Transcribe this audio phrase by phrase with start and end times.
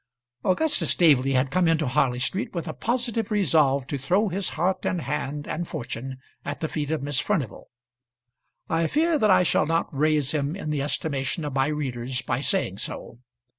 [0.43, 4.83] Augustus Staveley had come into Harley Street with a positive resolve to throw his heart
[4.83, 7.69] and hand and fortune at the feet of Miss Furnival.
[8.67, 12.41] I fear that I shall not raise him in the estimation of my readers by
[12.41, 13.19] saying so.